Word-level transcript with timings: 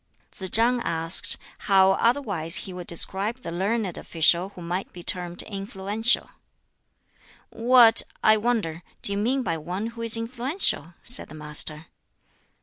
Tsz 0.31 0.49
chang 0.49 0.79
asked 0.79 1.37
how 1.69 1.91
otherwise 1.91 2.55
he 2.65 2.73
would 2.73 2.87
describe 2.87 3.43
the 3.43 3.51
learned 3.51 3.99
official 3.99 4.49
who 4.49 4.61
might 4.63 4.91
be 4.91 5.03
termed 5.03 5.43
influential. 5.43 6.31
"What, 7.51 8.01
I 8.23 8.35
wonder, 8.35 8.81
do 9.03 9.11
you 9.11 9.19
mean 9.19 9.43
by 9.43 9.59
one 9.59 9.85
who 9.93 10.01
is 10.01 10.17
influential?" 10.17 10.95
said 11.03 11.29
the 11.29 11.35
Master. 11.35 11.85